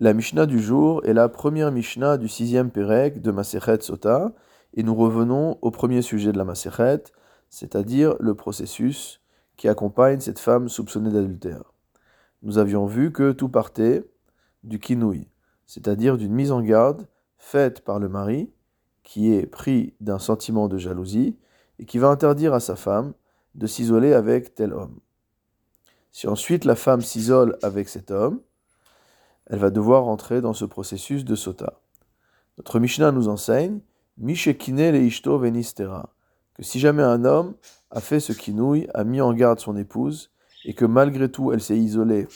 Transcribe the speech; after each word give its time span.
La 0.00 0.12
Mishnah 0.12 0.46
du 0.46 0.60
jour 0.60 1.04
est 1.04 1.12
la 1.12 1.28
première 1.28 1.72
Mishnah 1.72 2.18
du 2.18 2.28
sixième 2.28 2.70
Pérec 2.70 3.20
de 3.20 3.32
Masechet 3.32 3.80
Sota, 3.80 4.32
et 4.74 4.84
nous 4.84 4.94
revenons 4.94 5.58
au 5.60 5.72
premier 5.72 6.02
sujet 6.02 6.30
de 6.30 6.38
la 6.38 6.44
Masechet, 6.44 7.02
c'est-à-dire 7.50 8.14
le 8.20 8.36
processus 8.36 9.20
qui 9.56 9.66
accompagne 9.66 10.20
cette 10.20 10.38
femme 10.38 10.68
soupçonnée 10.68 11.10
d'adultère. 11.10 11.72
Nous 12.42 12.58
avions 12.58 12.86
vu 12.86 13.10
que 13.10 13.32
tout 13.32 13.48
partait 13.48 14.08
du 14.62 14.78
kinouï, 14.78 15.26
c'est-à-dire 15.66 16.16
d'une 16.16 16.32
mise 16.32 16.52
en 16.52 16.62
garde 16.62 17.08
faite 17.36 17.80
par 17.80 17.98
le 17.98 18.08
mari, 18.08 18.52
qui 19.02 19.34
est 19.34 19.46
pris 19.46 19.94
d'un 20.00 20.20
sentiment 20.20 20.68
de 20.68 20.78
jalousie, 20.78 21.36
et 21.80 21.86
qui 21.86 21.98
va 21.98 22.06
interdire 22.06 22.54
à 22.54 22.60
sa 22.60 22.76
femme 22.76 23.14
de 23.56 23.66
s'isoler 23.66 24.12
avec 24.12 24.54
tel 24.54 24.74
homme. 24.74 25.00
Si 26.12 26.28
ensuite 26.28 26.64
la 26.64 26.76
femme 26.76 27.00
s'isole 27.00 27.58
avec 27.64 27.88
cet 27.88 28.12
homme, 28.12 28.42
elle 29.48 29.58
va 29.58 29.70
devoir 29.70 30.06
entrer 30.06 30.40
dans 30.40 30.52
ce 30.52 30.64
processus 30.64 31.24
de 31.24 31.34
sota. 31.34 31.80
Notre 32.56 32.78
Mishnah 32.78 33.12
nous 33.12 33.28
enseigne 33.28 33.80
Mishekine 34.18 34.90
le 34.90 35.36
venistera 35.36 36.10
que 36.58 36.64
si 36.64 36.80
jamais 36.80 37.04
un 37.04 37.24
homme 37.24 37.54
a 37.92 38.00
fait 38.00 38.18
ce 38.18 38.32
kinouille, 38.32 38.88
a 38.92 39.04
mis 39.04 39.20
en 39.20 39.32
garde 39.32 39.60
son 39.60 39.76
épouse, 39.76 40.32
et 40.64 40.74
que 40.74 40.84
malgré 40.84 41.30
tout 41.30 41.52
elle 41.52 41.60
s'est 41.60 41.78
isolée 41.78 42.26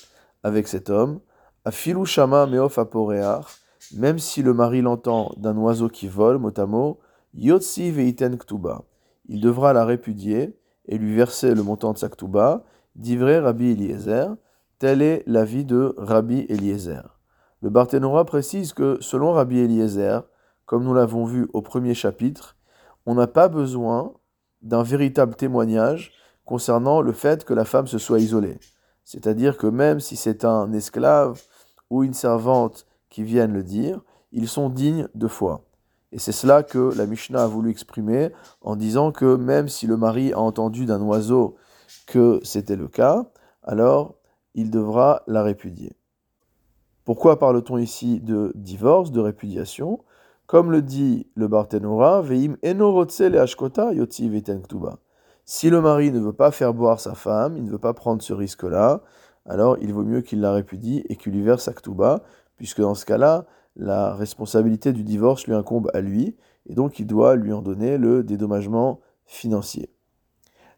avec 0.45 0.69
cet 0.69 0.91
homme, 0.91 1.19
afilu 1.65 2.07
shama 2.07 2.47
meof 2.47 2.79
aporear, 2.79 3.51
même 3.95 4.21
si 4.21 4.43
le 4.43 4.55
mari 4.55 4.81
l'entend 4.81 5.33
d'un 5.37 5.57
oiseau 5.57 5.89
qui 5.89 6.07
vole, 6.07 6.39
motamo, 6.39 7.01
yotsi 7.35 7.91
veiten 7.91 8.39
ktuba, 8.39 8.85
il 9.29 9.41
devra 9.41 9.73
la 9.73 9.85
répudier 9.85 10.57
et 10.87 10.99
lui 10.99 11.17
verser 11.17 11.55
le 11.55 11.65
montant 11.65 11.93
de 11.93 11.99
sa 11.99 12.09
ktuba, 12.09 12.63
d'ivré 12.95 13.41
Rabbi 13.41 13.73
Eliezer, 13.73 14.37
Tel 14.83 15.01
est 15.01 15.23
l'avis 15.29 15.65
de 15.65 15.95
Rabbi 15.97 16.45
Eliezer. 16.49 17.21
Le 17.61 17.71
Barthénora 17.71 18.25
précise 18.25 18.73
que 18.73 18.99
selon 19.01 19.31
Rabbi 19.31 19.61
Eliezer, 19.61 20.25
comme 20.67 20.83
nous 20.83 20.93
l'avons 20.93 21.25
vu 21.25 21.47
au 21.53 21.63
premier 21.63 21.95
chapitre, 21.95 22.57
on 23.07 23.15
n'a 23.15 23.29
pas 23.29 23.47
besoin 23.47 24.13
d'un 24.61 24.83
véritable 24.83 25.37
témoignage 25.37 26.11
concernant 26.45 27.01
le 27.01 27.13
fait 27.13 27.45
que 27.45 27.55
la 27.55 27.65
femme 27.65 27.87
se 27.87 27.99
soit 27.99 28.19
isolée. 28.19 28.59
C'est-à-dire 29.05 29.57
que 29.57 29.69
même 29.69 30.01
si 30.01 30.17
c'est 30.17 30.45
un 30.45 30.73
esclave 30.73 31.41
ou 31.89 32.03
une 32.03 32.13
servante 32.13 32.85
qui 33.09 33.23
viennent 33.23 33.53
le 33.53 33.63
dire, 33.63 34.01
ils 34.33 34.49
sont 34.49 34.69
dignes 34.69 35.07
de 35.15 35.29
foi. 35.29 35.65
Et 36.11 36.19
c'est 36.19 36.33
cela 36.33 36.65
que 36.65 36.93
la 36.97 37.07
Mishnah 37.07 37.45
a 37.45 37.47
voulu 37.47 37.71
exprimer 37.71 38.33
en 38.61 38.75
disant 38.75 39.13
que 39.13 39.37
même 39.37 39.69
si 39.69 39.87
le 39.87 39.97
mari 39.97 40.33
a 40.33 40.41
entendu 40.41 40.87
d'un 40.87 41.03
oiseau 41.03 41.55
que 42.09 42.41
c'était 42.43 42.75
le 42.75 42.89
cas, 42.89 43.27
alors 43.63 44.17
il 44.55 44.71
devra 44.71 45.23
la 45.27 45.43
répudier. 45.43 45.93
Pourquoi 47.05 47.39
parle-t-on 47.39 47.79
ici 47.79 48.21
de 48.21 48.53
divorce, 48.55 49.11
de 49.11 49.21
répudiation? 49.21 50.01
Comme 50.47 50.71
le 50.71 50.83
dit 50.83 51.27
le 51.35 51.49
Barthénora, 51.49 52.21
Veim 52.23 52.57
le 52.63 53.39
ashkota 53.39 53.93
yotzi 53.93 54.31
Si 55.45 55.71
le 55.71 55.81
mari 55.81 56.13
ne 56.13 56.21
veut 56.21 56.33
pas 56.33 56.51
faire 56.51 56.75
boire 56.75 57.01
sa 57.01 57.15
femme, 57.15 57.57
il 57.57 57.65
ne 57.65 57.71
veut 57.71 57.79
pas 57.79 57.95
prendre 57.95 58.23
ce 58.23 58.33
risque-là, 58.33 59.03
alors 59.47 59.77
il 59.81 59.93
vaut 59.93 60.05
mieux 60.05 60.21
qu'il 60.21 60.41
la 60.41 60.53
répudie 60.53 61.03
et 61.09 61.17
qu'il 61.17 61.33
lui 61.33 61.43
verse 61.43 61.65
sa 61.65 61.73
ktuba, 61.73 62.23
puisque 62.57 62.81
dans 62.81 62.95
ce 62.95 63.07
cas-là, 63.07 63.47
la 63.77 64.15
responsabilité 64.15 64.93
du 64.93 65.03
divorce 65.03 65.47
lui 65.47 65.55
incombe 65.55 65.91
à 65.95 66.01
lui, 66.01 66.37
et 66.67 66.75
donc 66.75 66.99
il 66.99 67.07
doit 67.07 67.35
lui 67.35 67.53
en 67.53 67.63
donner 67.63 67.99
le 67.99 68.23
dédommagement 68.23 69.01
financier. 69.25 69.91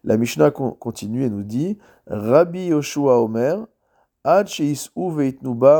La 0.05 0.17
Mishnah 0.17 0.51
continue 0.51 1.23
et 1.23 1.31
nous 1.31 1.41
dit 1.41 1.79
Rabbi 2.05 2.67
Yoshua 2.67 3.19
Omer, 3.21 3.65
Ad 4.23 4.47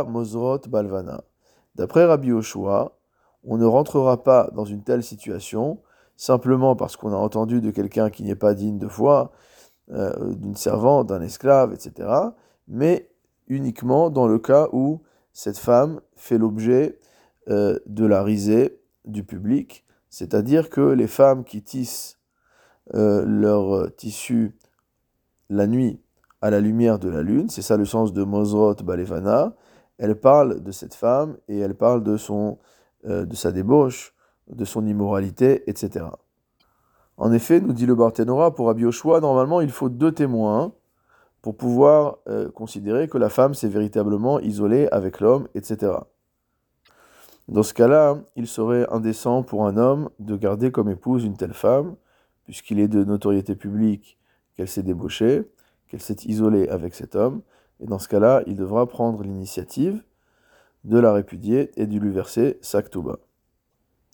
Mozrot 0.08 0.62
Balvana. 0.68 1.23
D'après 1.76 2.06
Rabbi 2.06 2.30
Yoshua, 2.30 2.98
on 3.44 3.58
ne 3.58 3.66
rentrera 3.66 4.23
pas 4.23 4.50
dans 4.56 4.66
une 4.66 4.81
telle 4.81 5.03
situation 5.03 5.80
simplement 6.18 6.76
parce 6.76 6.98
qu'on 6.98 7.14
a 7.14 7.18
entendu 7.18 7.62
de 7.62 7.70
quelqu'un 7.70 8.09
qui 8.09 8.23
n'est 8.23 8.35
pas 8.35 8.56
digne 8.56 8.80
de 8.80 8.88
foi, 8.88 9.31
euh, 9.91 10.34
d'une 10.34 10.56
servante, 10.56 11.08
d'un 11.08 11.22
esclave, 11.22 11.72
etc., 11.72 12.09
mais 12.68 13.12
uniquement 13.47 14.09
dans 14.09 14.28
le 14.28 14.40
cas 14.40 14.69
où 14.72 15.03
cette 15.34 15.59
femme 15.59 16.02
fait 16.16 16.40
l'objet 16.40 16.97
euh, 17.50 17.78
de 17.85 18.08
la 18.08 18.24
risée 18.24 18.81
du 19.06 19.24
public, 19.24 19.85
c'est-à-dire 20.09 20.72
que 20.72 20.81
les 20.81 21.08
femmes 21.08 21.44
qui 21.44 21.62
tissent 21.62 22.18
euh, 22.94 23.25
leur 23.25 23.94
tissu 23.96 24.56
la 25.50 25.68
nuit 25.68 26.00
à 26.41 26.50
la 26.50 26.59
lumière 26.59 27.00
de 27.00 27.09
la 27.09 27.22
lune. 27.22 27.50
C'est 27.50 27.62
ça 27.62 27.78
le 27.78 27.85
sens 27.85 28.13
de 28.13 28.23
Mozrot 28.23 28.75
Balevana. 28.84 29.56
Elle 29.97 30.19
parle 30.19 30.62
de 30.62 30.72
cette 30.72 30.94
femme 30.94 31.38
et 31.47 31.57
elle 31.57 31.75
parle 31.75 32.03
de, 32.03 32.18
son, 32.18 32.59
euh, 33.07 33.25
de 33.25 33.35
sa 33.35 33.51
débauche, 33.51 34.13
de 34.47 34.66
son 34.66 34.85
immoralité, 34.85 35.68
etc. 35.69 36.06
En 37.18 37.31
effet, 37.31 37.62
nous 37.62 37.73
dit 37.73 37.85
le 37.85 37.96
Barthénora, 37.96 38.53
pour 38.53 38.68
Rabbi 38.68 38.84
normalement 38.84 39.62
il 39.62 39.72
faut 39.72 39.90
deux 39.90 40.12
témoins 40.12 40.73
pour 41.41 41.56
pouvoir 41.56 42.17
euh, 42.28 42.50
considérer 42.50 43.07
que 43.07 43.17
la 43.17 43.29
femme 43.29 43.53
s'est 43.53 43.67
véritablement 43.67 44.40
isolée 44.40 44.88
avec 44.91 45.19
l'homme, 45.19 45.47
etc. 45.56 45.94
Dans 47.47 47.63
ce 47.63 47.73
cas-là, 47.73 48.17
il 48.35 48.47
serait 48.47 48.88
indécent 48.91 49.44
pour 49.44 49.66
un 49.67 49.78
homme 49.78 50.09
de 50.19 50.35
garder 50.35 50.72
comme 50.72 50.90
épouse 50.90 51.23
une 51.23 51.38
telle 51.38 51.53
femme, 51.53 51.96
puisqu'il 52.45 52.79
est 52.79 52.88
de 52.88 53.03
notoriété 53.03 53.56
publique 53.56 54.17
qu'elle 54.56 54.67
s'est 54.67 54.83
débauchée, 54.83 55.44
qu'elle 55.88 56.01
s'est 56.01 56.23
isolée 56.25 56.69
avec 56.69 56.95
cet 56.95 57.16
homme, 57.16 57.41
et 57.79 57.85
dans 57.85 58.00
ce 58.00 58.07
cas-là, 58.07 58.44
il 58.47 58.56
devra 58.56 58.88
prendre 58.88 59.22
l'initiative 59.23 60.01
de 60.84 61.00
la 61.00 61.11
répudier 61.13 61.72
et 61.75 61.88
de 61.88 62.00
lui 62.00 62.11
verser 62.11 62.57
sa 62.61 62.81
ktuba. 62.81 63.17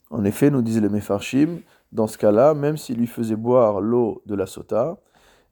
En 0.10 0.24
effet, 0.26 0.50
nous 0.50 0.62
disent 0.62 0.82
les 0.82 0.90
Mefarshim, 0.90 1.60
dans 1.92 2.08
ce 2.08 2.18
cas-là, 2.18 2.54
même 2.54 2.78
s'il 2.78 2.98
lui 2.98 3.08
faisait 3.08 3.36
boire 3.36 3.82
l'eau 3.82 4.22
de 4.26 4.36
la 4.36 4.46
sota, 4.46 4.98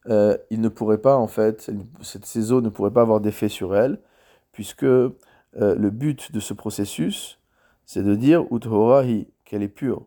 euh, 0.07 0.38
il 0.50 0.62
ne 0.62 0.69
pourrait 0.69 1.00
pas, 1.00 1.18
en 1.18 1.28
fait, 1.28 1.69
ces 2.01 2.51
eaux 2.51 2.62
ne 2.62 2.69
pourraient 2.69 2.91
pas 2.91 3.01
avoir 3.01 3.19
d'effet 3.19 3.50
sur 3.50 3.75
elle, 3.75 4.00
puisque 4.51 4.84
euh, 4.84 5.12
le 5.53 5.89
but 5.89 6.31
de 6.31 6.39
ce 6.39 6.53
processus, 6.53 7.39
c'est 7.85 8.03
de 8.03 8.16
dire 8.16 8.45
uthorahi, 8.51 9.28
qu'elle 9.45 9.63
est 9.63 9.68
pure. 9.68 10.06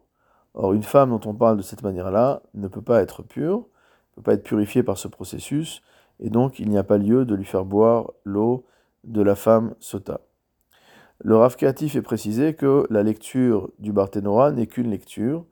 Or, 0.54 0.72
une 0.74 0.82
femme 0.82 1.10
dont 1.10 1.28
on 1.28 1.34
parle 1.34 1.56
de 1.56 1.62
cette 1.62 1.82
manière-là 1.82 2.42
ne 2.54 2.68
peut 2.68 2.82
pas 2.82 3.00
être 3.00 3.22
pure, 3.22 3.58
ne 3.58 4.16
peut 4.16 4.22
pas 4.22 4.34
être 4.34 4.42
purifiée 4.42 4.82
par 4.82 4.98
ce 4.98 5.08
processus, 5.08 5.82
et 6.20 6.30
donc 6.30 6.58
il 6.58 6.68
n'y 6.68 6.78
a 6.78 6.84
pas 6.84 6.98
lieu 6.98 7.24
de 7.24 7.34
lui 7.34 7.44
faire 7.44 7.64
boire 7.64 8.12
l'eau 8.24 8.64
de 9.04 9.22
la 9.22 9.34
femme 9.34 9.74
sota. 9.80 10.20
Le 11.24 11.36
Rav 11.36 11.56
est 11.60 12.02
précisé 12.02 12.54
que 12.54 12.86
la 12.90 13.02
lecture 13.02 13.70
du 13.78 13.92
Barthénora 13.92 14.50
n'est 14.50 14.66
qu'une 14.66 14.90
lecture. 14.90 15.44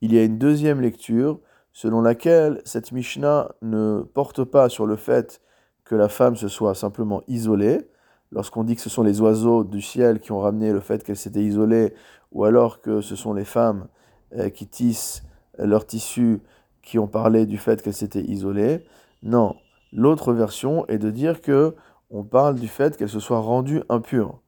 Il 0.00 0.14
y 0.14 0.18
a 0.18 0.24
une 0.24 0.38
deuxième 0.38 0.80
lecture 0.80 1.40
selon 1.72 2.00
laquelle 2.00 2.60
cette 2.64 2.90
Mishnah 2.90 3.50
ne 3.62 4.00
porte 4.00 4.44
pas 4.44 4.68
sur 4.68 4.86
le 4.86 4.96
fait 4.96 5.40
que 5.84 5.94
la 5.94 6.08
femme 6.08 6.36
se 6.36 6.48
soit 6.48 6.74
simplement 6.74 7.22
isolée, 7.28 7.86
lorsqu'on 8.32 8.64
dit 8.64 8.76
que 8.76 8.80
ce 8.80 8.90
sont 8.90 9.02
les 9.02 9.20
oiseaux 9.20 9.62
du 9.62 9.82
ciel 9.82 10.20
qui 10.20 10.32
ont 10.32 10.40
ramené 10.40 10.72
le 10.72 10.80
fait 10.80 11.04
qu'elle 11.04 11.16
s'était 11.16 11.42
isolée, 11.42 11.92
ou 12.32 12.44
alors 12.44 12.80
que 12.80 13.00
ce 13.00 13.14
sont 13.14 13.34
les 13.34 13.44
femmes 13.44 13.88
qui 14.54 14.66
tissent 14.66 15.22
leur 15.58 15.86
tissu 15.86 16.40
qui 16.82 16.98
ont 16.98 17.08
parlé 17.08 17.46
du 17.46 17.58
fait 17.58 17.82
qu'elle 17.82 17.94
s'était 17.94 18.22
isolée. 18.22 18.84
Non, 19.22 19.56
l'autre 19.92 20.32
version 20.32 20.86
est 20.86 20.98
de 20.98 21.10
dire 21.10 21.40
que 21.40 21.74
on 22.10 22.24
parle 22.24 22.56
du 22.56 22.68
fait 22.68 22.96
qu'elle 22.96 23.08
se 23.08 23.20
soit 23.20 23.40
rendue 23.40 23.82
impure. 23.88 24.40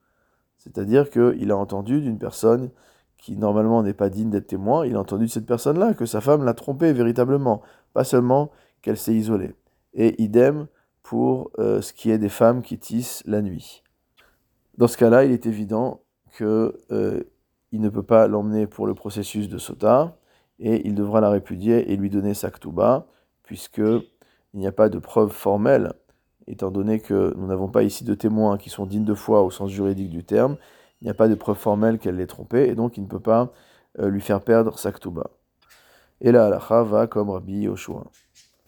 C'est-à-dire 0.58 1.10
qu'il 1.10 1.50
a 1.50 1.56
entendu 1.56 2.00
d'une 2.00 2.18
personne 2.18 2.70
qui 3.18 3.36
normalement 3.36 3.82
n'est 3.82 3.94
pas 3.94 4.08
digne 4.08 4.30
d'être 4.30 4.48
témoin, 4.48 4.84
il 4.84 4.96
a 4.96 5.00
entendu 5.00 5.26
de 5.26 5.30
cette 5.30 5.46
personne-là 5.46 5.94
que 5.94 6.06
sa 6.06 6.20
femme 6.20 6.44
l'a 6.44 6.54
trompé 6.54 6.92
véritablement, 6.92 7.62
pas 7.92 8.02
seulement 8.02 8.50
qu'elle 8.82 8.96
s'est 8.96 9.14
isolée. 9.14 9.54
Et 9.94 10.20
idem 10.20 10.66
pour 11.04 11.50
euh, 11.58 11.80
ce 11.80 11.92
qui 11.92 12.10
est 12.10 12.18
des 12.18 12.28
femmes 12.28 12.62
qui 12.62 12.78
tissent 12.78 13.22
la 13.26 13.40
nuit. 13.42 13.84
Dans 14.76 14.88
ce 14.88 14.96
cas-là, 14.96 15.24
il 15.24 15.30
est 15.30 15.46
évident 15.46 16.02
qu'il 16.36 16.46
euh, 16.46 17.22
ne 17.80 17.88
peut 17.88 18.02
pas 18.02 18.28
l'emmener 18.28 18.66
pour 18.66 18.86
le 18.86 18.94
processus 18.94 19.48
de 19.48 19.58
sota, 19.58 20.16
et 20.58 20.86
il 20.86 20.94
devra 20.94 21.20
la 21.20 21.30
répudier 21.30 21.90
et 21.90 21.96
lui 21.96 22.10
donner 22.10 22.34
sa 22.34 22.50
ktuba, 22.50 23.06
puisque 23.42 23.78
il 23.78 24.60
n'y 24.60 24.66
a 24.66 24.72
pas 24.72 24.88
de 24.88 24.98
preuve 24.98 25.30
formelle, 25.30 25.92
étant 26.46 26.70
donné 26.70 27.00
que 27.00 27.34
nous 27.36 27.46
n'avons 27.46 27.68
pas 27.68 27.82
ici 27.82 28.04
de 28.04 28.14
témoins 28.14 28.58
qui 28.58 28.70
sont 28.70 28.86
dignes 28.86 29.04
de 29.04 29.14
foi 29.14 29.42
au 29.42 29.50
sens 29.50 29.70
juridique 29.70 30.10
du 30.10 30.24
terme, 30.24 30.56
il 31.00 31.04
n'y 31.04 31.10
a 31.10 31.14
pas 31.14 31.28
de 31.28 31.34
preuve 31.34 31.56
formelle 31.56 31.98
qu'elle 31.98 32.16
l'ait 32.16 32.26
trompé, 32.26 32.68
et 32.68 32.74
donc 32.74 32.96
il 32.96 33.02
ne 33.02 33.08
peut 33.08 33.20
pas 33.20 33.52
euh, 33.98 34.08
lui 34.08 34.20
faire 34.20 34.40
perdre 34.42 34.78
sa 34.78 34.92
ktuba. 34.92 35.30
Et 36.20 36.30
la 36.30 36.46
halacha 36.46 36.82
va 36.84 37.06
comme 37.06 37.30
Rabbi 37.30 37.62
Yoshua. 37.62 38.04